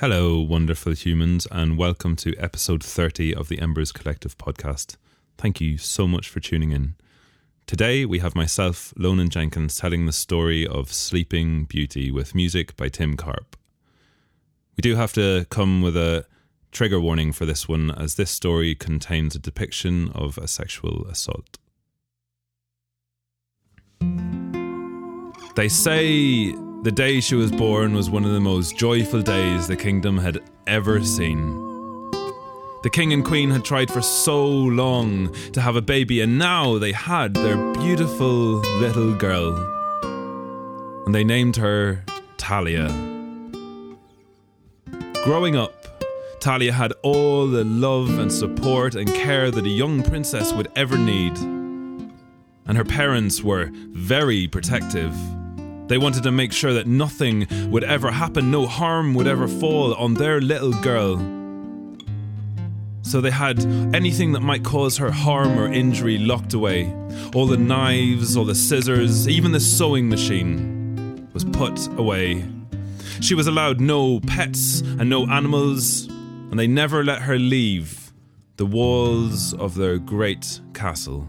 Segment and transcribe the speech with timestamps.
[0.00, 4.96] Hello, wonderful humans, and welcome to episode 30 of the Embers Collective podcast.
[5.36, 6.94] Thank you so much for tuning in.
[7.66, 12.88] Today, we have myself, Lonan Jenkins, telling the story of Sleeping Beauty with music by
[12.88, 13.58] Tim Karp.
[14.74, 16.24] We do have to come with a
[16.72, 21.58] trigger warning for this one, as this story contains a depiction of a sexual assault.
[25.56, 29.76] They say the day she was born was one of the most joyful days the
[29.76, 31.70] kingdom had ever seen.
[32.82, 36.78] The king and queen had tried for so long to have a baby, and now
[36.78, 39.54] they had their beautiful little girl.
[41.04, 42.02] And they named her
[42.38, 42.88] Talia.
[45.22, 45.74] Growing up,
[46.40, 50.96] Talia had all the love and support and care that a young princess would ever
[50.96, 51.36] need.
[51.36, 55.14] And her parents were very protective.
[55.90, 59.92] They wanted to make sure that nothing would ever happen, no harm would ever fall
[59.94, 61.16] on their little girl.
[63.02, 63.58] So they had
[63.92, 66.94] anything that might cause her harm or injury locked away.
[67.34, 72.44] All the knives, all the scissors, even the sewing machine was put away.
[73.20, 78.12] She was allowed no pets and no animals, and they never let her leave
[78.58, 81.26] the walls of their great castle.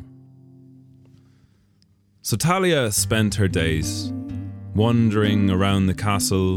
[2.22, 4.14] So Talia spent her days
[4.76, 6.56] wandering around the castle,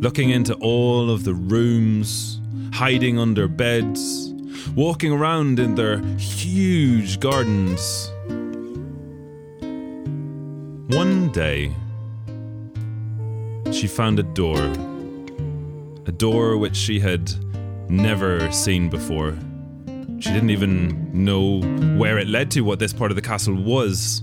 [0.00, 2.40] looking into all of the rooms,
[2.72, 4.32] hiding under beds,
[4.74, 8.10] walking around in their huge gardens.
[10.94, 11.74] One day,
[13.70, 14.62] she found a door,
[16.06, 17.32] a door which she had
[17.88, 19.36] never seen before.
[20.20, 21.60] She didn't even know
[21.98, 24.22] where it led to, what this part of the castle was.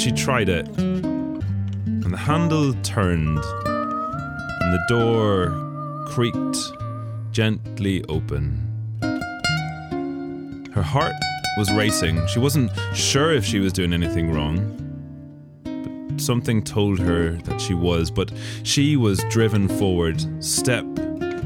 [0.00, 5.50] And she tried it and the handle turned, and the door
[6.06, 6.56] creaked
[7.32, 8.56] gently open.
[10.72, 11.12] Her heart
[11.58, 12.26] was racing.
[12.28, 14.56] She wasn't sure if she was doing anything wrong,
[15.64, 18.10] but something told her that she was.
[18.10, 18.32] But
[18.62, 20.86] she was driven forward, step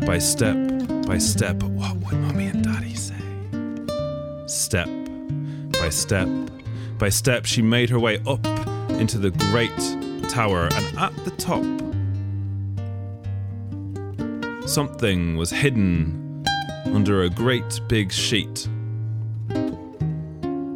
[0.07, 0.57] by step
[1.09, 1.61] by step.
[1.61, 3.17] What would mommy and daddy say?
[4.47, 4.89] Step
[5.73, 6.29] by step
[6.99, 8.45] by step, she made her way up
[8.91, 11.65] into the great tower, and at the top,
[14.69, 16.45] something was hidden
[16.87, 18.69] under a great big sheet.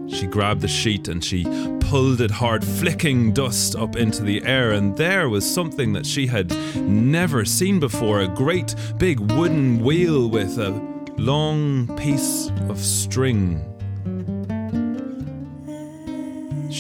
[0.09, 1.45] She grabbed the sheet and she
[1.81, 6.27] pulled it hard, flicking dust up into the air, and there was something that she
[6.27, 10.71] had never seen before a great big wooden wheel with a
[11.17, 13.65] long piece of string.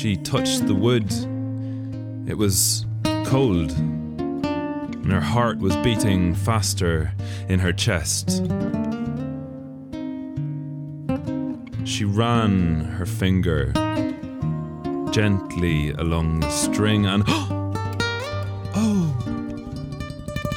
[0.00, 1.12] She touched the wood
[2.28, 2.86] it was
[3.24, 7.12] cold, and her heart was beating faster
[7.48, 8.44] in her chest.
[11.84, 13.72] She ran her finger
[15.10, 17.24] gently along the string and.
[18.76, 19.12] oh!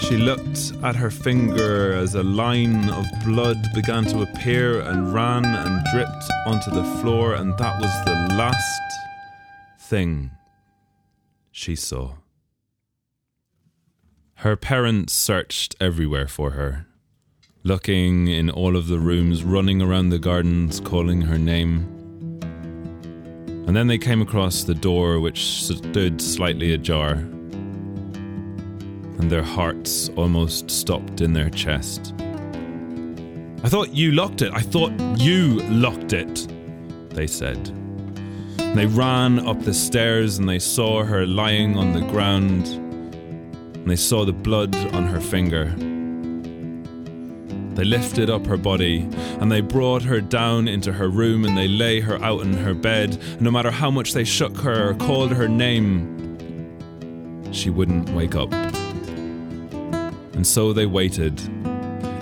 [0.02, 5.46] She looked at her finger as a line of blood began to appear and ran
[5.46, 8.81] and dripped onto the floor, and that was the last
[9.91, 10.31] thing
[11.52, 12.13] she saw.
[14.35, 16.88] Her parents searched everywhere for her,
[17.63, 21.90] looking in all of the rooms, running around the gardens, calling her name.
[23.68, 27.16] And then they came across the door, which stood slightly ajar,
[29.19, 32.13] and their hearts almost stopped in their chest.
[33.66, 34.53] I thought you locked it.
[34.53, 36.47] I thought you locked it,
[37.09, 37.81] they said.
[38.76, 43.98] They ran up the stairs and they saw her lying on the ground, and they
[43.98, 45.76] saw the blood on her finger.
[47.76, 49.08] They lifted up her body
[49.40, 52.74] and they brought her down into her room and they lay her out in her
[52.74, 53.18] bed.
[53.22, 56.18] And no matter how much they shook her or called her name,
[57.52, 58.53] she wouldn't wake up.
[60.34, 61.41] And so they waited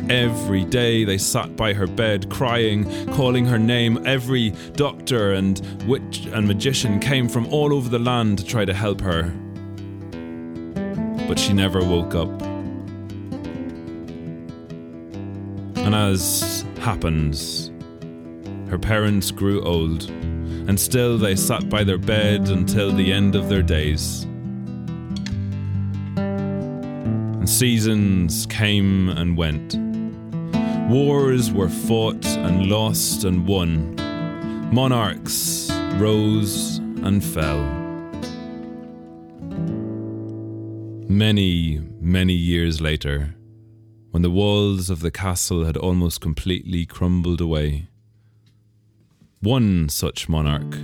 [0.09, 4.03] Every day they sat by her bed crying, calling her name.
[4.07, 8.73] Every doctor and witch and magician came from all over the land to try to
[8.73, 9.31] help her.
[11.27, 12.41] But she never woke up.
[15.77, 17.69] And as happens,
[18.69, 23.47] her parents grew old, and still they sat by their bed until the end of
[23.47, 24.23] their days.
[27.35, 29.88] And seasons came and went.
[30.89, 33.95] Wars were fought and lost and won.
[34.73, 37.61] Monarchs rose and fell.
[41.07, 43.35] Many, many years later,
[44.09, 47.87] when the walls of the castle had almost completely crumbled away,
[49.41, 50.75] one such monarch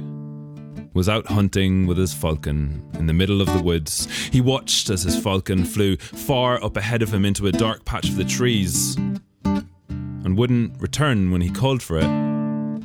[0.93, 4.07] was out hunting with his falcon in the middle of the woods.
[4.31, 8.07] He watched as his falcon flew far up ahead of him into a dark patch
[8.07, 8.95] of the trees
[10.25, 12.81] and wouldn't return when he called for it.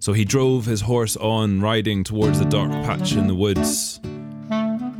[0.00, 4.00] So he drove his horse on, riding towards the dark patch in the woods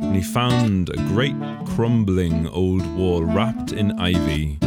[0.09, 1.35] and he found a great
[1.67, 4.57] crumbling old wall wrapped in ivy.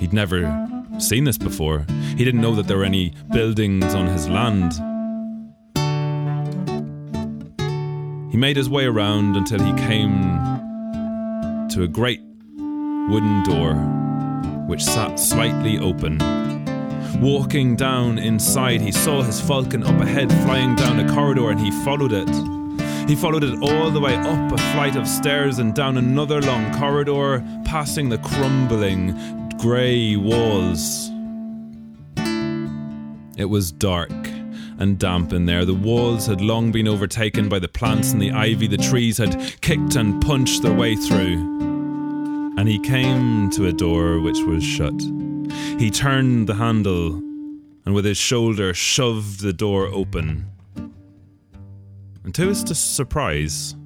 [0.00, 0.68] He'd never
[0.98, 1.86] seen this before.
[2.16, 4.72] He didn't know that there were any buildings on his land.
[8.32, 10.38] He made his way around until he came
[11.68, 12.20] to a great
[12.58, 14.05] wooden door
[14.66, 16.18] which sat slightly open.
[17.20, 21.70] Walking down inside, he saw his falcon up ahead flying down a corridor and he
[21.82, 22.28] followed it.
[23.08, 26.76] He followed it all the way up a flight of stairs and down another long
[26.76, 31.10] corridor, passing the crumbling grey walls.
[33.36, 34.10] It was dark
[34.78, 35.64] and damp in there.
[35.64, 38.66] The walls had long been overtaken by the plants and the ivy.
[38.66, 41.65] The trees had kicked and punched their way through.
[42.56, 44.98] And he came to a door which was shut.
[45.78, 47.22] He turned the handle
[47.86, 50.46] and with his shoulder shoved the door open.
[52.24, 53.76] And to his surprise,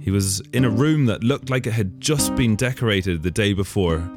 [0.00, 3.52] he was in a room that looked like it had just been decorated the day
[3.52, 4.08] before.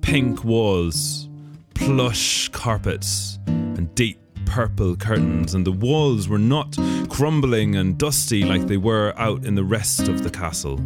[0.00, 1.28] Pink walls,
[1.74, 6.76] plush carpets, and deep purple curtains, and the walls were not
[7.08, 10.80] crumbling and dusty like they were out in the rest of the castle.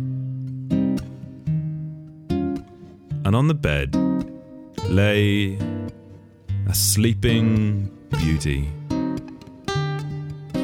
[3.31, 3.95] And on the bed
[4.89, 5.57] lay
[6.69, 8.69] a sleeping beauty.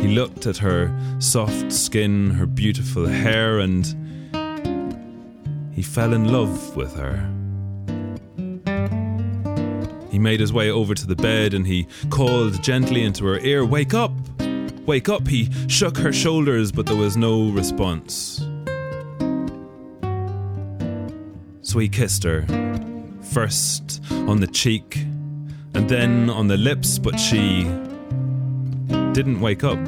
[0.03, 3.87] He looked at her soft skin, her beautiful hair, and
[5.77, 7.19] he fell in love with her.
[10.11, 13.65] He made his way over to the bed and he called gently into her ear,
[13.65, 14.11] Wake up!
[14.87, 15.29] Wake up!
[15.29, 18.36] He shook her shoulders, but there was no response.
[21.67, 22.47] So he kissed her,
[23.33, 24.99] first on the cheek
[25.75, 27.65] and then on the lips, but she
[29.13, 29.81] didn't wake up.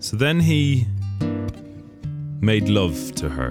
[0.00, 0.88] So then he
[2.40, 3.50] made love to her.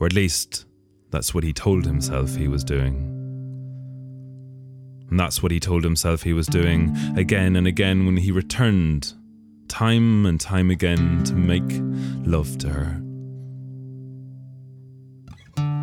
[0.00, 0.66] Or at least,
[1.10, 2.96] that's what he told himself he was doing.
[5.08, 9.14] And that's what he told himself he was doing again and again when he returned,
[9.68, 11.62] time and time again, to make
[12.26, 12.98] love to her.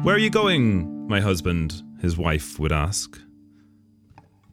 [0.04, 1.84] Where are you going, my husband?
[2.02, 3.20] his wife would ask.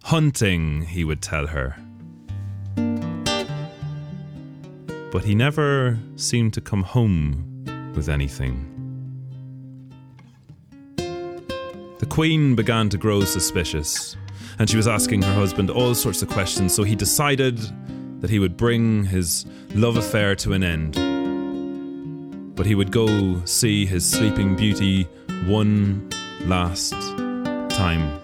[0.04, 1.76] Hunting, he would tell her.
[5.12, 7.64] But he never seemed to come home
[7.94, 8.72] with anything.
[10.96, 14.16] The Queen began to grow suspicious,
[14.58, 17.58] and she was asking her husband all sorts of questions, so he decided
[18.20, 20.94] that he would bring his love affair to an end.
[22.56, 25.04] But he would go see his sleeping beauty
[25.46, 26.08] one
[26.42, 26.92] last
[27.70, 28.20] time.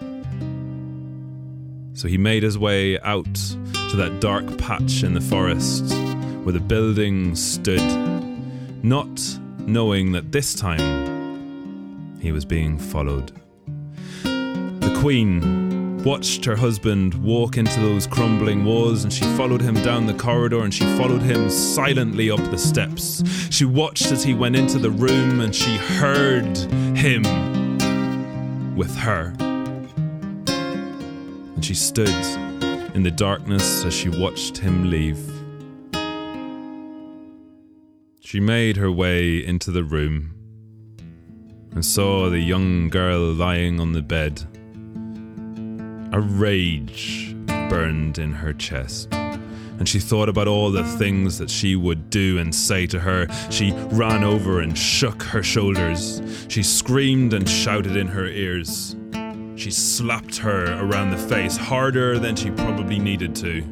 [1.94, 5.92] So he made his way out to that dark patch in the forest
[6.42, 7.82] where the building stood,
[8.82, 9.20] not
[9.58, 13.31] knowing that this time he was being followed.
[14.22, 15.61] The Queen
[16.04, 20.64] watched her husband walk into those crumbling walls and she followed him down the corridor
[20.64, 23.22] and she followed him silently up the steps.
[23.50, 26.56] She watched as he went into the room and she heard
[26.96, 27.22] him
[28.74, 29.32] with her.
[31.54, 32.08] And she stood
[32.94, 35.20] in the darkness as she watched him leave.
[38.20, 40.34] She made her way into the room
[41.70, 44.51] and saw the young girl lying on the bed.
[46.12, 49.08] A rage burned in her chest
[49.82, 53.26] and she thought about all the things that she would do and say to her.
[53.50, 56.22] She ran over and shook her shoulders.
[56.46, 58.94] She screamed and shouted in her ears.
[59.56, 63.62] She slapped her around the face harder than she probably needed to.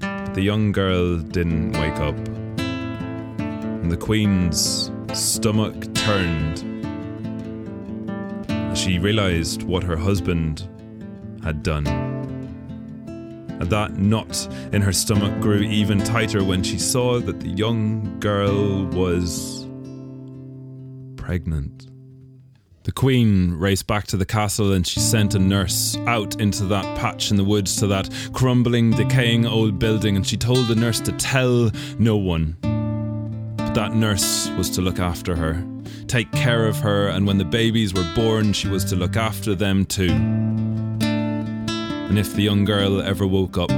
[0.00, 2.16] But the young girl didn't wake up.
[2.58, 6.77] And the Queen's stomach turned.
[8.78, 10.68] She realized what her husband
[11.42, 11.86] had done
[13.60, 18.20] and that knot in her stomach grew even tighter when she saw that the young
[18.20, 19.66] girl was
[21.16, 21.88] pregnant.
[22.84, 26.96] The queen raced back to the castle and she sent a nurse out into that
[26.96, 31.00] patch in the woods to that crumbling, decaying old building, and she told the nurse
[31.00, 32.56] to tell no one.
[33.68, 35.62] But that nurse was to look after her,
[36.06, 39.54] take care of her, and when the babies were born, she was to look after
[39.54, 40.08] them too.
[41.02, 43.68] And if the young girl ever woke up,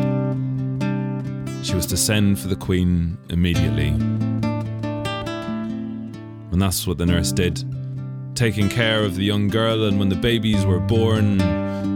[1.65, 3.89] she was to send for the queen immediately.
[6.53, 7.65] And that's what the nurse did
[8.37, 11.39] taking care of the young girl, and when the babies were born,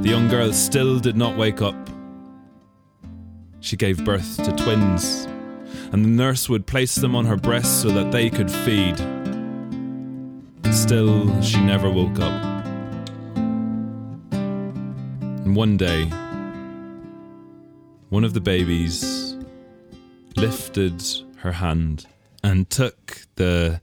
[0.03, 1.77] the young girl still did not wake up.
[3.61, 5.29] She gave birth to twins,
[5.93, 8.97] and the nurse would place them on her breast so that they could feed.
[10.73, 12.43] Still, she never woke up.
[15.45, 16.05] And one day,
[18.09, 19.37] one of the babies
[20.37, 21.03] lifted
[21.39, 22.07] her hand
[22.43, 23.81] and took the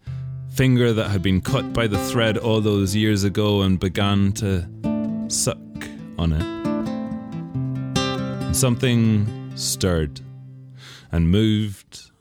[0.54, 4.68] finger that had been cut by the thread all those years ago and began to
[5.30, 5.58] suck
[6.18, 6.44] on it.
[7.98, 10.20] And something stirred
[11.12, 12.12] and moved,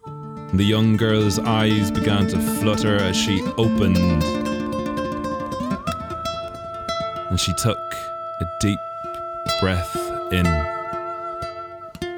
[0.54, 3.98] the young girl's eyes began to flutter as she opened.
[7.28, 8.78] And she took a deep
[9.60, 9.96] breath
[10.32, 10.46] in.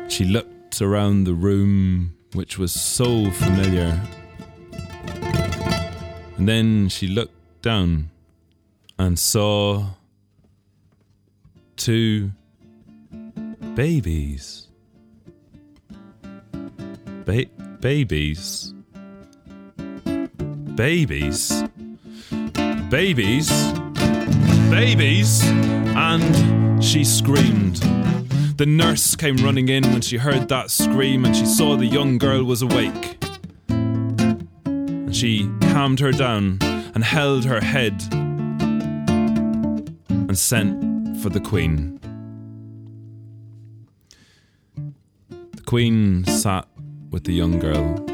[0.08, 4.00] She looked around the room, which was so familiar
[6.42, 8.10] and then she looked down
[8.98, 9.90] and saw
[11.76, 12.32] two
[13.76, 14.66] babies.
[17.32, 17.46] Ba-
[17.80, 18.74] babies.
[20.74, 21.64] Babies.
[22.90, 23.72] Babies.
[24.68, 25.42] Babies.
[25.96, 27.76] And she screamed.
[28.58, 32.18] The nurse came running in when she heard that scream and she saw the young
[32.18, 33.16] girl was awake.
[33.68, 36.58] And she calmed her down
[36.94, 37.94] and held her head
[40.10, 41.98] and sent for the Queen.
[44.76, 46.68] The Queen sat
[47.12, 48.04] with the young girl.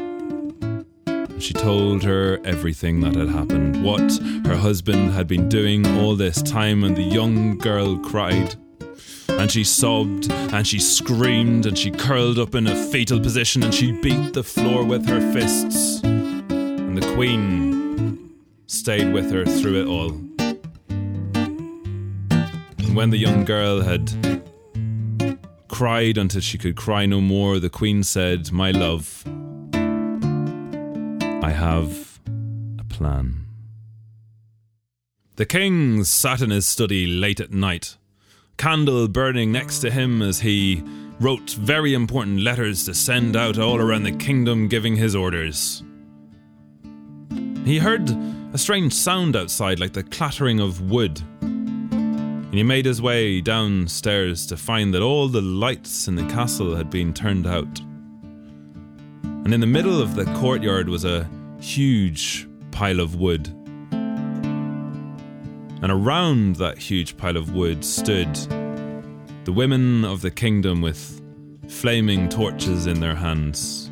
[1.39, 4.11] She told her everything that had happened, what
[4.45, 8.55] her husband had been doing all this time, and the young girl cried.
[9.29, 13.73] And she sobbed, and she screamed, and she curled up in a fetal position, and
[13.73, 18.35] she beat the floor with her fists And the Queen
[18.67, 20.09] stayed with her through it all.
[22.79, 24.11] And when the young girl had
[25.79, 29.23] cried until she could cry no more, the Queen said, My love,
[31.41, 32.19] I have
[32.77, 33.45] a plan.
[35.37, 37.95] The king sat in his study late at night,
[38.57, 40.83] candle burning next to him as he
[41.21, 45.81] wrote very important letters to send out all around the kingdom giving his orders.
[47.63, 48.09] He heard
[48.51, 51.21] a strange sound outside, like the clattering of wood.
[52.49, 56.75] And he made his way downstairs to find that all the lights in the castle
[56.75, 57.79] had been turned out.
[59.23, 61.29] And in the middle of the courtyard was a
[61.61, 63.49] huge pile of wood.
[65.81, 68.33] And around that huge pile of wood stood
[69.43, 71.21] the women of the kingdom with
[71.67, 73.91] flaming torches in their hands.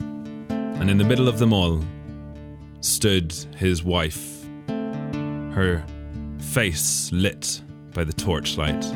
[0.00, 1.82] And in the middle of them all
[2.80, 5.82] stood his wife, her
[6.54, 7.62] face lit
[7.94, 8.86] by the torchlight.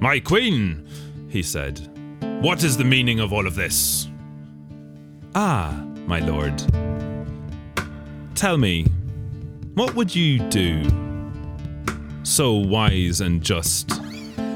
[0.00, 0.86] My queen,
[1.28, 1.80] he said,
[2.40, 4.06] what is the meaning of all of this?
[5.34, 5.72] Ah,
[6.06, 6.62] my lord.
[8.36, 8.84] Tell me,
[9.74, 10.84] what would you do,
[12.22, 13.90] so wise and just,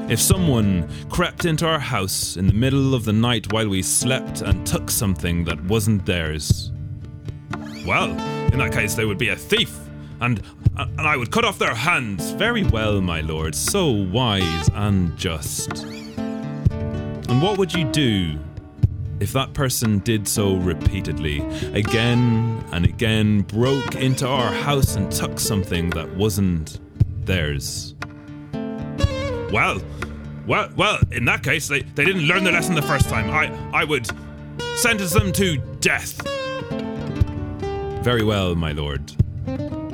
[0.09, 4.41] if someone crept into our house in the middle of the night while we slept
[4.41, 6.71] and took something that wasn't theirs?
[7.85, 8.11] Well,
[8.53, 9.77] in that case, they would be a thief,
[10.21, 10.41] and
[10.77, 12.31] and I would cut off their hands.
[12.31, 15.83] Very well, my lord, so wise and just.
[15.83, 18.37] And what would you do
[19.19, 21.39] if that person did so repeatedly,
[21.73, 26.79] again and again, broke into our house and took something that wasn't
[27.25, 27.95] theirs?
[29.51, 29.81] Well,
[30.45, 33.29] well, well, in that case, they, they didn't learn their lesson the first time.
[33.31, 34.07] I, I would
[34.75, 36.21] sentence them to death.
[38.03, 39.13] Very well, my lord.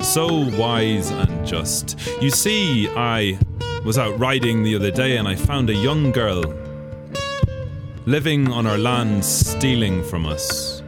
[0.03, 1.97] So wise and just.
[2.21, 3.39] You see, I
[3.85, 6.43] was out riding the other day and I found a young girl
[8.05, 10.83] living on our land, stealing from us.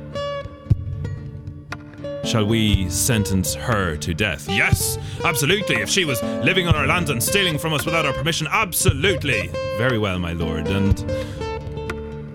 [2.25, 4.49] Shall we sentence her to death?
[4.49, 5.75] Yes, absolutely.
[5.77, 9.47] If she was living on our land and stealing from us without our permission, absolutely.
[9.77, 10.67] Very well, my lord.
[10.67, 10.99] And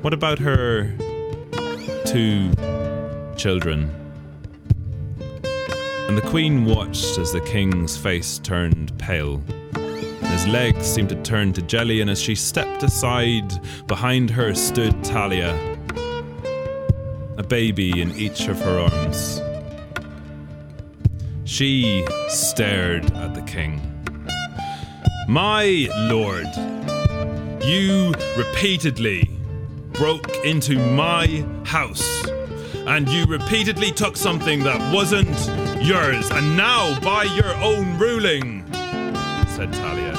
[0.03, 0.95] what about her
[2.07, 2.53] two
[3.37, 3.98] children?
[6.09, 9.43] And the queen watched as the king's face turned pale.
[10.23, 13.53] His legs seemed to turn to jelly, and as she stepped aside,
[13.87, 15.55] behind her stood Talia,
[17.37, 19.43] a baby in each of her arms.
[21.45, 23.83] She stared at the king.
[25.29, 26.49] My lord,
[27.63, 29.31] you repeatedly
[29.93, 32.27] broke into my house,
[32.87, 35.37] and you repeatedly took something that wasn't
[35.81, 38.65] yours, and now, by your own ruling,
[39.49, 40.17] said Talia,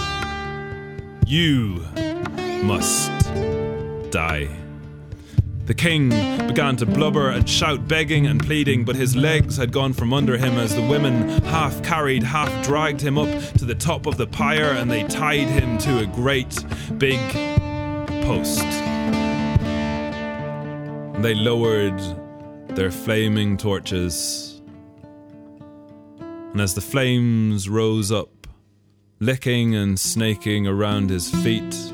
[1.25, 1.85] you
[2.63, 3.11] must
[4.11, 4.49] die.
[5.65, 6.09] The king
[6.47, 10.35] began to blubber and shout, begging and pleading, but his legs had gone from under
[10.35, 14.25] him as the women half carried, half dragged him up to the top of the
[14.25, 16.65] pyre and they tied him to a great
[16.97, 17.19] big
[18.23, 18.65] post.
[21.21, 22.01] They lowered
[22.69, 24.48] their flaming torches.
[26.51, 28.47] And as the flames rose up,
[29.19, 31.93] licking and snaking around his feet,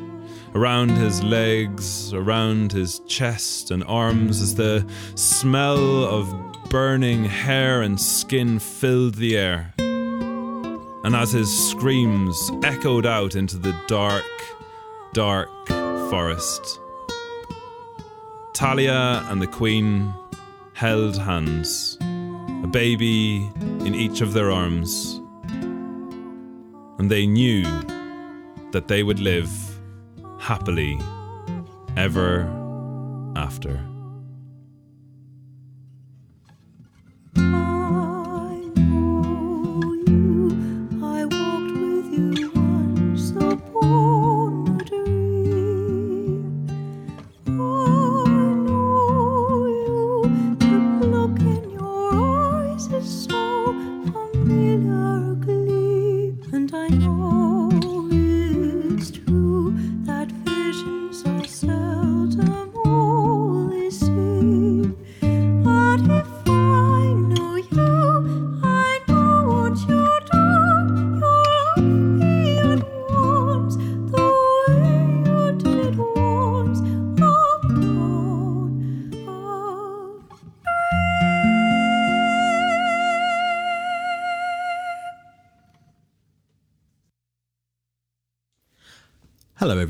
[0.53, 6.33] around his legs, around his chest and arms, as the smell of
[6.69, 9.73] burning hair and skin filled the air.
[9.77, 14.23] And as his screams echoed out into the dark,
[15.13, 15.49] dark
[16.09, 16.79] forest,
[18.53, 20.13] Talia and the Queen
[20.73, 21.97] held hands,
[22.65, 23.47] a baby
[23.85, 25.21] in each of their arms,
[26.97, 27.61] and they knew
[28.71, 29.51] that they would live
[30.39, 30.99] happily
[31.95, 32.49] ever
[33.35, 33.79] after.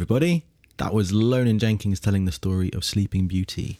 [0.06, 0.46] Everybody.
[0.78, 3.80] That was Lonan Jenkins telling the story of Sleeping Beauty.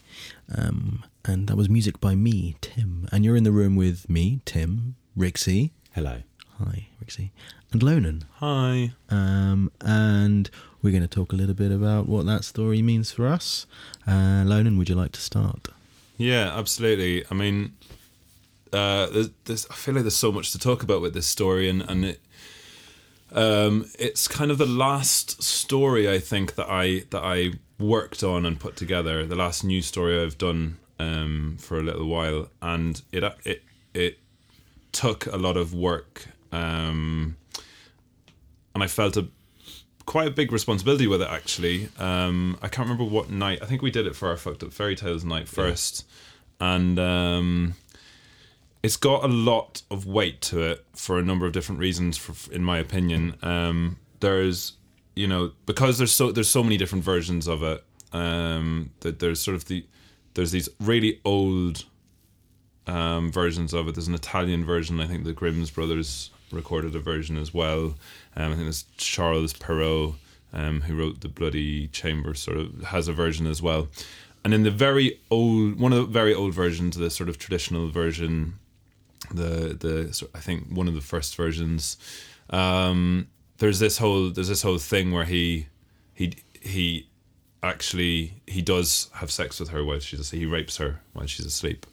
[0.58, 3.08] Um, and that was music by me, Tim.
[3.12, 5.70] And you're in the room with me, Tim, Rixy.
[5.94, 6.24] Hello.
[6.58, 7.30] Hi, Rixy.
[7.72, 8.24] And Lonan.
[8.38, 8.94] Hi.
[9.12, 10.50] Um, and
[10.82, 13.68] we're going to talk a little bit about what that story means for us.
[14.08, 15.68] Uh, Lonan, would you like to start?
[16.18, 17.24] Yeah, absolutely.
[17.30, 17.74] I mean,
[18.74, 21.70] uh, there's, there's, I feel like there's so much to talk about with this story,
[21.70, 22.20] and and it,
[23.36, 28.46] um, it's kind of the last story I think that I that I worked on
[28.46, 29.26] and put together.
[29.26, 34.20] The last news story I've done um, for a little while, and it it it
[34.94, 37.36] took a lot of work, um,
[38.74, 39.28] and I felt a
[40.06, 41.90] quite a big responsibility with it actually.
[42.00, 43.60] Um, I can't remember what night.
[43.62, 46.06] I think we did it for our fucked up fairy tales night first,
[46.62, 47.76] and um,
[48.86, 52.20] it's got a lot of weight to it for a number of different reasons.
[52.20, 54.74] For, in my opinion, um, there's
[55.16, 57.84] you know because there's so there's so many different versions of it.
[58.14, 59.86] Um, that there's sort of the
[60.36, 61.86] there's these really old
[62.86, 63.96] um, versions of it.
[63.96, 65.00] There's an Italian version.
[65.00, 67.96] I think the Grimm's brothers recorded a version as well.
[68.36, 70.16] Um, I think there's Charles Perrault,
[70.54, 73.88] um, who wrote the Bloody Chamber, sort of has a version as well.
[74.44, 77.90] And in the very old, one of the very old versions, the sort of traditional
[77.90, 78.60] version,
[79.32, 81.98] the the I think one of the first versions,
[82.50, 85.68] um, there's this whole there's this whole thing where he
[86.14, 87.08] he he
[87.64, 90.40] actually he does have sex with her while she's asleep.
[90.40, 91.86] He rapes her while she's asleep,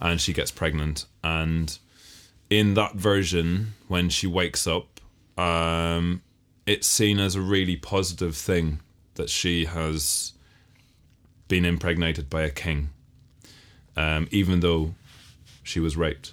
[0.00, 1.06] and she gets pregnant.
[1.22, 1.76] And
[2.50, 5.00] in that version, when she wakes up,
[5.38, 6.22] um,
[6.66, 8.80] it's seen as a really positive thing
[9.14, 10.32] that she has
[11.48, 12.90] been impregnated by a king,
[13.96, 14.94] um, even though
[15.62, 16.32] she was raped.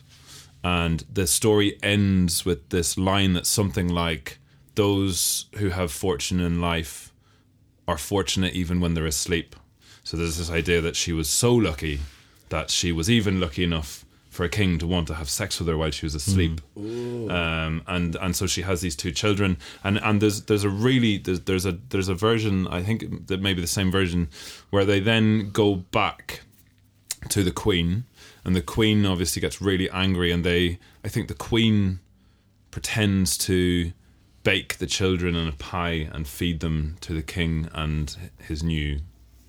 [0.65, 4.39] And the story ends with this line that's something like,
[4.73, 7.13] Those who have fortune in life
[7.87, 9.55] are fortunate even when they're asleep.
[10.03, 11.99] So there's this idea that she was so lucky
[12.49, 15.67] that she was even lucky enough for a king to want to have sex with
[15.67, 16.61] her while she was asleep.
[16.75, 21.19] Um, and and so she has these two children, and and there's there's a really
[21.19, 24.29] there's, there's a there's a version I think that maybe the same version
[24.71, 26.41] where they then go back
[27.29, 28.05] to the queen,
[28.43, 31.99] and the queen obviously gets really angry, and they, I think the queen
[32.71, 33.91] pretends to
[34.43, 38.99] bake the children in a pie and feed them to the king and his new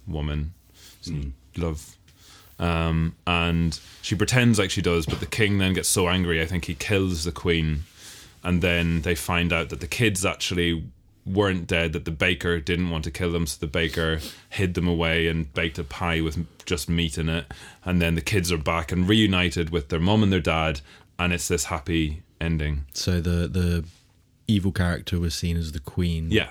[0.06, 0.54] woman,
[0.98, 1.96] his new love.
[2.58, 6.40] Um, and she pretends like she does, but the king then gets so angry.
[6.40, 7.84] I think he kills the queen,
[8.42, 10.84] and then they find out that the kids actually
[11.26, 11.92] weren't dead.
[11.92, 15.52] That the baker didn't want to kill them, so the baker hid them away and
[15.52, 17.52] baked a pie with just meat in it.
[17.84, 20.80] And then the kids are back and reunited with their mom and their dad,
[21.18, 22.84] and it's this happy ending.
[22.92, 23.84] So the the
[24.48, 26.30] evil character was seen as the queen.
[26.30, 26.50] Yeah,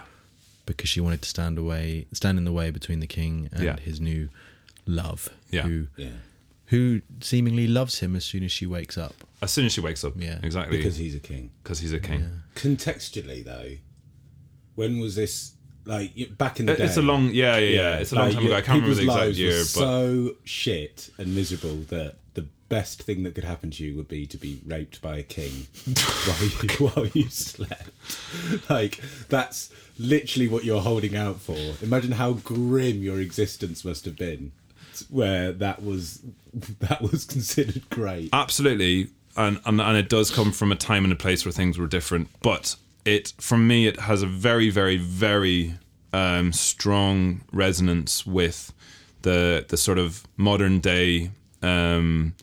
[0.66, 3.80] because she wanted to stand away, stand in the way between the king and Yeah.
[3.80, 4.30] his new
[4.86, 5.62] love, Yeah.
[5.64, 6.10] who Yeah.
[6.68, 9.16] who seemingly loves him as soon as she wakes up.
[9.42, 10.14] as soon as she wakes up.
[10.18, 10.40] Yeah.
[10.42, 10.78] exactly.
[10.78, 11.52] Because he's a king.
[11.62, 12.42] because he's a king.
[12.56, 13.78] Contextually, though,
[14.76, 15.52] when was this?
[15.88, 17.96] Like back in the It- day, It's a long, yeah, yeah, yeah.
[17.98, 18.56] It's a long like, time ago.
[18.56, 22.48] I can't remember the exact lives year, were but so shit and miserable that the
[22.70, 25.68] best thing that could happen to you would be to be raped by a king
[26.26, 27.92] while you while you slept.
[28.68, 31.56] Like that's literally what you're holding out for.
[31.84, 34.54] Imagine how grim your existence must have been,
[35.10, 36.22] where that was
[36.80, 38.30] that was considered great.
[38.34, 41.78] absolutely, and, and and it does come from a time and a place where things
[41.78, 42.30] were different.
[42.42, 45.76] But it, from me, it has a very, very, very
[46.12, 48.74] um, strong resonance with
[49.22, 51.32] the the sort of modern day.
[51.62, 52.36] Um,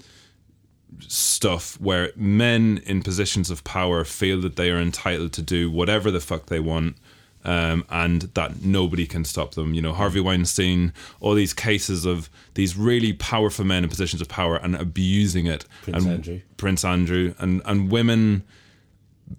[1.08, 6.10] stuff where men in positions of power feel that they are entitled to do whatever
[6.10, 6.96] the fuck they want
[7.44, 9.74] um, and that nobody can stop them.
[9.74, 14.28] You know, Harvey Weinstein, all these cases of these really powerful men in positions of
[14.28, 15.64] power and abusing it.
[15.82, 16.40] Prince and Andrew.
[16.56, 18.44] Prince Andrew, and, and women,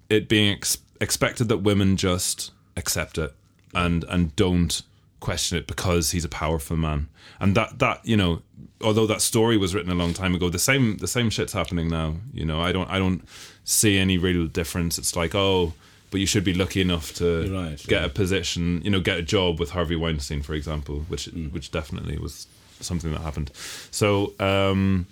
[0.10, 3.34] it being ex- expected that women just accept it
[3.76, 4.82] and and don't
[5.20, 7.08] question it because he's a powerful man.
[7.40, 8.42] And that that you know,
[8.82, 11.90] although that story was written a long time ago, the same the same shit's happening
[11.90, 12.16] now.
[12.34, 13.28] You know, I don't I don't
[13.64, 14.98] see any real difference.
[14.98, 15.74] It's like oh.
[16.12, 18.06] But you should be lucky enough to right, get yeah.
[18.06, 21.52] a position, you know, get a job with Harvey Weinstein, for example, which Mm.
[21.52, 22.46] which definitely was
[22.82, 23.50] something that happened.
[23.90, 25.08] So um,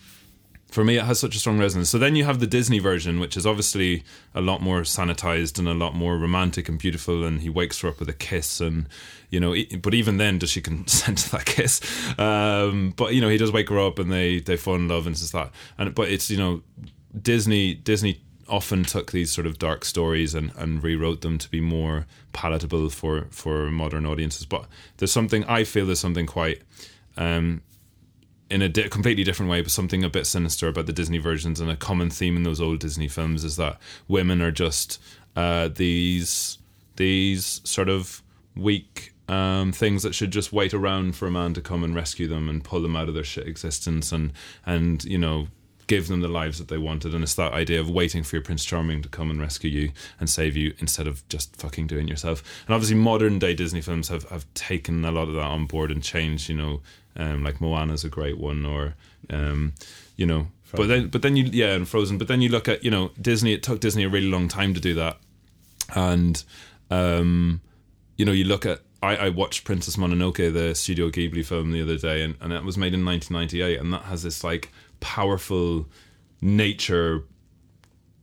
[0.71, 1.89] for me, it has such a strong resonance.
[1.89, 5.67] So then you have the Disney version, which is obviously a lot more sanitized and
[5.67, 7.25] a lot more romantic and beautiful.
[7.25, 8.87] And he wakes her up with a kiss, and
[9.29, 11.81] you know, but even then, does she consent to that kiss?
[12.17, 15.05] Um, but you know, he does wake her up, and they they fall in love,
[15.05, 15.51] and it's just that.
[15.77, 16.63] And but it's you know,
[17.21, 21.61] Disney Disney often took these sort of dark stories and, and rewrote them to be
[21.61, 24.45] more palatable for for modern audiences.
[24.45, 26.61] But there's something I feel there's something quite
[27.17, 27.61] um,
[28.51, 31.59] in a di- completely different way, but something a bit sinister about the Disney versions.
[31.59, 35.01] And a common theme in those old Disney films is that women are just
[35.35, 36.57] uh, these
[36.97, 38.21] these sort of
[38.55, 42.27] weak um, things that should just wait around for a man to come and rescue
[42.27, 44.33] them and pull them out of their shit existence and
[44.65, 45.47] and you know
[45.91, 47.13] give them the lives that they wanted.
[47.13, 49.91] And it's that idea of waiting for your Prince Charming to come and rescue you
[50.21, 52.41] and save you instead of just fucking doing yourself.
[52.65, 55.91] And obviously, modern day Disney films have, have taken a lot of that on board
[55.91, 56.47] and changed.
[56.47, 56.81] You know,
[57.17, 58.95] um, like Moana's a great one, or
[59.29, 59.73] um,
[60.15, 60.47] you know.
[60.73, 62.17] But then, but then you, yeah, and Frozen.
[62.17, 63.51] But then you look at, you know, Disney.
[63.51, 65.17] It took Disney a really long time to do that,
[65.93, 66.41] and
[66.89, 67.59] um,
[68.15, 68.79] you know, you look at.
[69.03, 72.63] I, I watched Princess Mononoke, the Studio Ghibli film, the other day, and, and it
[72.63, 74.71] was made in 1998, and that has this like
[75.01, 75.87] powerful
[76.41, 77.23] nature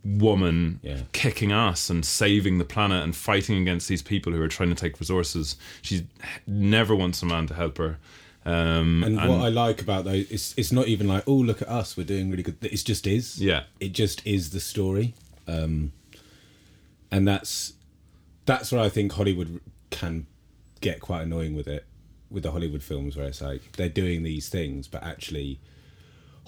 [0.05, 1.03] woman Yeah.
[1.13, 4.75] kicking ass and saving the planet and fighting against these people who are trying to
[4.75, 5.57] take resources.
[5.83, 6.07] She
[6.47, 7.99] never wants a man to help her.
[8.47, 11.69] Um, And, what I like about those, it's it's not even like, oh, look at
[11.69, 12.57] us, we're doing really good.
[12.63, 13.39] It just is.
[13.39, 13.65] Yeah.
[13.81, 15.15] It just is the story,
[15.47, 15.93] um,
[17.11, 17.75] and that's
[18.47, 19.61] that's where I think Hollywood
[19.91, 20.27] can
[20.81, 21.85] get quite annoying with it,
[22.31, 25.59] with the Hollywood films, where it's like they're doing these things, but actually,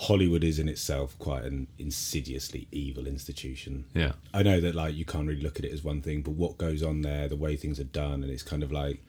[0.05, 3.85] Hollywood is in itself quite an insidiously evil institution.
[3.95, 6.33] yeah, I know that like you can't really look at it as one thing, but
[6.33, 9.03] what goes on there, the way things are done, and it's kind of like,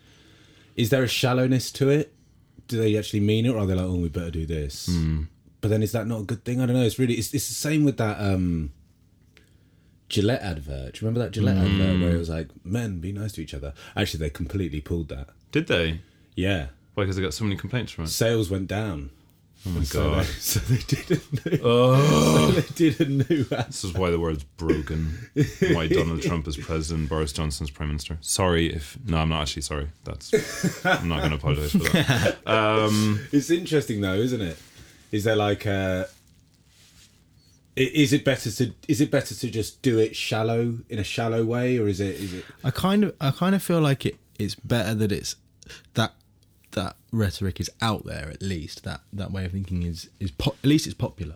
[0.76, 2.14] is there a shallowness to it?
[2.68, 4.90] Do they actually mean it, or are they like, oh, we better do this?
[5.62, 6.60] But then is that not a good thing?
[6.60, 6.84] I don't know.
[6.84, 8.72] It's really it's, it's the same with that um,
[10.10, 10.94] Gillette advert.
[10.94, 13.54] Do you remember that Gillette advert where it was like, men be nice to each
[13.54, 13.74] other?
[13.96, 15.30] Actually, they completely pulled that.
[15.52, 16.02] did they?
[16.36, 17.04] Yeah, Why?
[17.04, 18.08] Because they got so many complaints from it.
[18.08, 19.12] sales went down.
[19.66, 20.26] Oh my so God.
[20.26, 21.58] They, so they did a new.
[21.58, 23.68] so they did a new ad.
[23.68, 25.30] This is why the world's broken.
[25.72, 28.18] why Donald Trump is president, Boris Johnson's prime minister.
[28.22, 29.90] Sorry if no, I'm not actually sorry.
[30.04, 30.34] That's
[30.86, 32.38] I'm not going to apologize for that.
[32.48, 34.58] Um, It's interesting though, isn't it?
[35.12, 36.08] Is there like a
[37.78, 41.04] i- is it better to is it better to just do it shallow in a
[41.04, 44.06] shallow way or is it is it I kind of I kind of feel like
[44.06, 45.36] it it's better that it's
[45.94, 46.14] that
[46.74, 48.30] that rhetoric is out there.
[48.30, 51.36] At least that that way of thinking is is po- at least it's popular.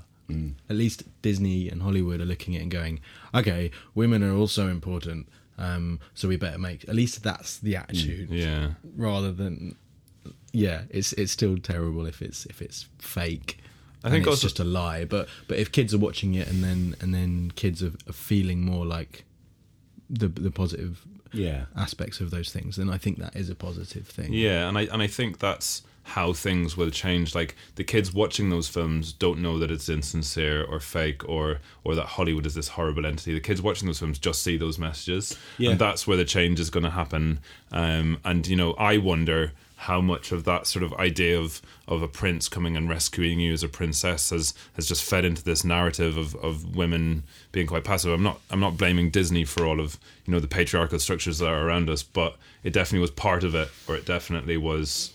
[0.71, 2.99] At least Disney and Hollywood are looking at it and going,
[3.35, 5.27] okay, women are also important.
[5.59, 6.89] Um, so we better make.
[6.89, 8.29] At least that's the attitude.
[8.31, 8.71] Yeah.
[8.97, 9.75] Rather than,
[10.51, 13.59] yeah, it's it's still terrible if it's if it's fake.
[14.03, 15.05] I think it's also- just a lie.
[15.05, 18.61] But but if kids are watching it and then and then kids are, are feeling
[18.65, 19.25] more like
[20.09, 21.65] the the positive Yeah.
[21.75, 24.33] aspects of those things, then I think that is a positive thing.
[24.33, 27.33] Yeah, and I and I think that's how things will change.
[27.33, 31.95] Like the kids watching those films don't know that it's insincere or fake or or
[31.95, 33.33] that Hollywood is this horrible entity.
[33.33, 35.71] The kids watching those films just see those messages, Yeah.
[35.71, 37.39] and that's where the change is going to happen.
[37.71, 42.01] Um, and you know, I wonder how much of that sort of idea of of
[42.01, 45.63] a prince coming and rescuing you as a princess has has just fed into this
[45.65, 48.11] narrative of, of women being quite passive.
[48.13, 51.47] I'm not I'm not blaming Disney for all of you know the patriarchal structures that
[51.49, 55.11] are around us, but it definitely was part of it, or it definitely was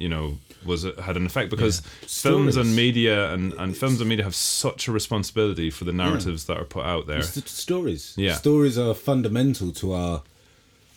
[0.00, 4.24] you know was had an effect because films and media and, and films and media
[4.24, 7.18] have such a responsibility for the narratives that are put out there.
[7.18, 8.14] It's the stories.
[8.16, 8.34] Yeah.
[8.34, 10.22] Stories are fundamental to our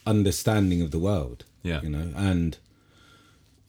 [0.06, 1.46] understanding of the world.
[1.64, 1.82] Yeah.
[1.82, 2.58] You know, and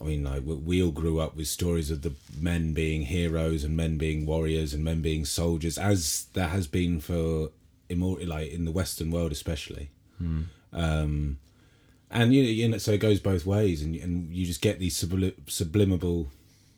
[0.01, 3.77] I mean, like we- all grew up with stories of the men being heroes and
[3.77, 7.51] men being warriors and men being soldiers, as there has been for
[7.89, 9.91] immortal, like in the Western world, especially.
[10.73, 11.39] Um,
[12.15, 14.79] and you know, you know, so it goes both ways, and and you just get
[14.79, 16.29] these subli- sublimable.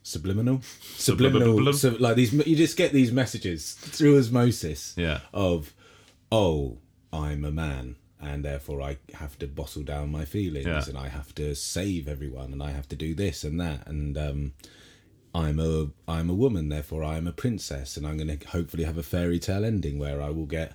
[0.03, 0.61] Subliminal,
[0.96, 1.75] subliminal, Subliminal.
[1.75, 2.33] sub, like these.
[2.33, 5.18] You just get these messages through osmosis Yeah.
[5.35, 5.75] of
[6.31, 6.79] oh
[7.12, 10.85] i'm a man and therefore i have to bottle down my feelings Yeah.
[10.88, 14.16] and i have to save everyone and i have to do this and that and
[14.16, 14.53] um
[15.35, 18.99] i'm a i'm a woman therefore i'm a princess and i'm going to hopefully have
[18.99, 20.75] a fairy tale ending where i will get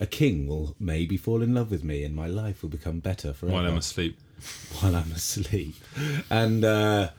[0.00, 3.32] a king will maybe fall in love with me and my life will become better
[3.32, 4.18] forever While I'm asleep.
[4.80, 5.74] while I'm asleep.
[6.30, 7.10] And uh,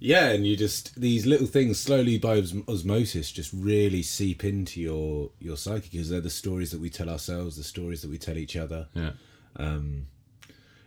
[0.00, 4.80] yeah, and you just these little things slowly by os- osmosis just really seep into
[4.80, 8.18] your your psyche because they're the stories that we tell ourselves, the stories that we
[8.18, 8.88] tell each other.
[8.94, 9.12] Yeah.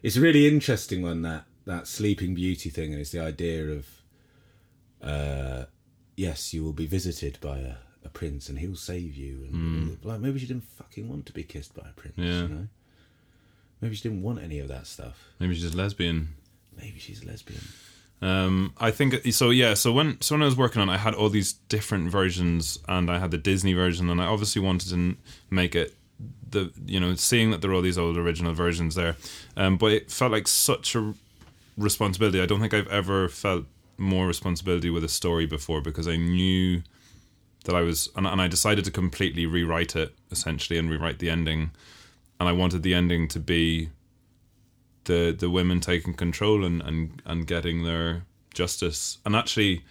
[0.02, 3.88] It's a really interesting one that that Sleeping Beauty thing, and it's the idea of
[5.02, 5.66] uh,
[6.16, 9.48] yes, you will be visited by a, a prince and he'll save you.
[9.52, 12.16] And like maybe she didn't fucking want to be kissed by a prince.
[12.18, 12.42] Yeah.
[12.44, 12.68] You know,
[13.82, 15.28] maybe she didn't want any of that stuff.
[15.40, 16.36] Maybe she's lesbian.
[16.78, 17.62] Maybe she's a lesbian.
[18.22, 19.50] Um, I think so.
[19.50, 19.74] Yeah.
[19.74, 22.80] So when so when I was working on, it, I had all these different versions,
[22.88, 25.16] and I had the Disney version, and I obviously wanted to
[25.50, 25.96] make it
[26.50, 29.16] the you know seeing that there are all these old original versions there,
[29.56, 31.14] um, but it felt like such a
[31.78, 32.42] responsibility.
[32.42, 33.66] I don't think I've ever felt
[33.98, 36.82] more responsibility with a story before because I knew
[37.66, 41.30] that I was, and, and I decided to completely rewrite it essentially and rewrite the
[41.30, 41.72] ending,
[42.40, 43.90] and I wanted the ending to be
[45.06, 49.18] the the women taking control and and and getting their justice.
[49.26, 49.84] And actually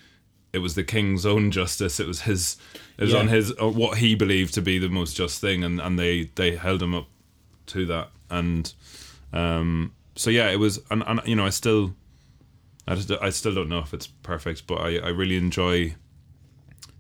[0.53, 2.01] it was the king's own justice.
[2.01, 2.57] It was his
[2.97, 3.19] it was Yeah.
[3.21, 6.57] on his what he believed to be the most just thing and and they they
[6.57, 7.09] held him up
[7.67, 8.11] to that.
[8.31, 8.73] And
[9.33, 11.95] um so yeah it was and, and you know i still
[12.89, 15.95] I, just, I still don't know if it's perfect but i i really enjoy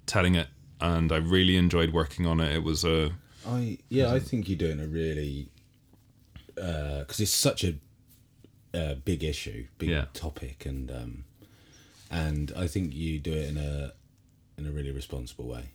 [0.07, 0.47] telling it
[0.81, 3.11] and i really enjoyed working on it it was a
[3.47, 5.49] I yeah, I think you're doing a really
[6.55, 7.75] because it's such a,
[8.75, 10.07] uh big issue, big Yeah.
[10.13, 11.25] topic, and um,
[12.11, 13.93] and I think you do it in a
[14.59, 15.71] in a really responsible way.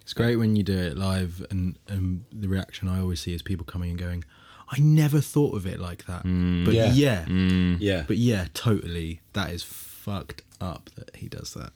[0.00, 3.42] It's great when you do it live, and, and the reaction I always see is
[3.42, 4.24] people coming and going,
[4.70, 6.92] "I never thought of it like that." But Yeah.
[6.94, 9.20] yeah, Yeah, but yeah, totally.
[9.34, 11.72] That is fucked up that he does that.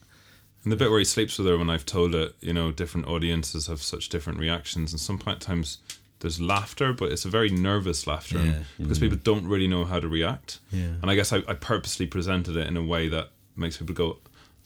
[0.66, 3.06] And the bit where he sleeps with her, when I've told it, you know, different
[3.06, 5.78] audiences have such different reactions, and sometimes
[6.18, 8.58] there's laughter, but it's a very nervous laughter Yeah.
[8.76, 10.58] because people don't really know how to react.
[10.72, 10.86] Yeah.
[11.00, 14.18] And I guess I, I purposely presented it in a way that makes people go,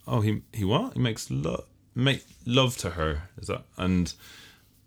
[0.07, 0.95] "Oh, he he what?
[0.95, 4.15] He makes love make love to her." Is that and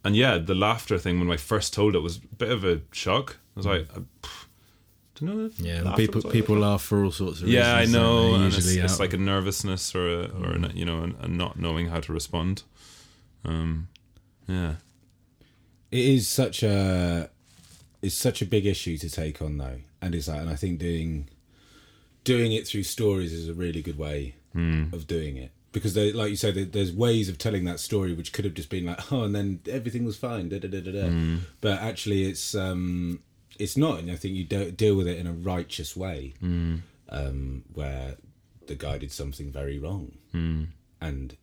[0.03, 2.81] and yeah, the laughter thing when I first told it was a bit of a
[2.91, 3.37] shock.
[3.55, 3.97] I was like, mm.
[3.97, 4.27] uh, I,
[5.15, 5.47] pff, don't know.
[5.47, 5.59] that?
[5.59, 7.65] Yeah, laugh people at people laugh for all sorts of reasons.
[7.65, 8.35] Yeah, I know.
[8.35, 11.25] And it's, Usually, it's out- like a nervousness or a, or a, you know, a,
[11.25, 12.63] a not knowing how to respond.
[13.45, 13.89] Um,
[14.47, 14.75] yeah,
[15.91, 17.29] it is such a
[18.01, 20.79] it's such a big issue to take on though, and it's like, and I think
[20.79, 21.29] doing
[22.23, 24.35] doing it through stories is a really good way
[24.93, 28.31] of doing it because they, like you said, there's ways of telling that story which
[28.31, 30.91] could have just been like, oh, and then everything was fine, da da da da
[30.91, 31.37] da.
[31.59, 33.19] But actually, it's um,
[33.59, 37.63] it's not, and I think you don't deal with it in a righteous way, um,
[37.73, 38.15] where
[38.67, 40.11] the guy did something very wrong
[41.01, 41.37] and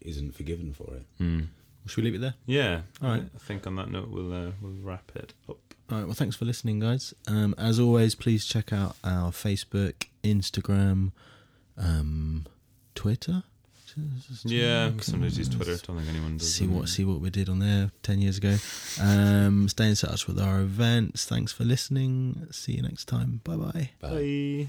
[0.00, 1.06] isn't forgiven for it.
[1.20, 1.46] mm.
[1.86, 2.34] Should we leave it there?
[2.46, 2.80] yeah.
[3.02, 3.24] All right.
[3.34, 5.58] I think on that note, we'll uh, we'll wrap it up.
[5.90, 6.04] All right.
[6.06, 7.12] Well, thanks for listening, guys.
[7.28, 11.12] Um, as always, please check out our Facebook, Instagram,
[11.76, 12.46] um,
[12.94, 13.42] Twitter.
[14.44, 15.76] Yeah, sometimes use Twitter.
[15.76, 16.52] Don't think anyone does.
[16.52, 18.56] See what see what we did on there ten years ago.
[19.00, 21.24] Um, stay in touch with our events.
[21.26, 22.46] Thanks for listening.
[22.50, 23.40] See you next time.
[23.44, 23.90] Bye bye.
[24.00, 24.68] Bye.